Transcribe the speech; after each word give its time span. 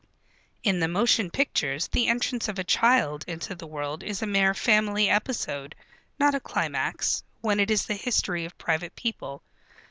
In 0.63 0.79
the 0.79 0.87
motion 0.87 1.29
pictures 1.29 1.87
the 1.89 2.07
entrance 2.07 2.47
of 2.47 2.57
a 2.57 2.63
child 2.63 3.23
into 3.27 3.53
the 3.53 3.67
world 3.67 4.01
is 4.01 4.23
a 4.23 4.25
mere 4.25 4.55
family 4.55 5.07
episode, 5.11 5.75
not 6.17 6.33
a 6.33 6.39
climax, 6.39 7.21
when 7.41 7.59
it 7.59 7.69
is 7.69 7.85
the 7.85 7.93
history 7.93 8.43
of 8.43 8.57
private 8.57 8.95
people. 8.95 9.43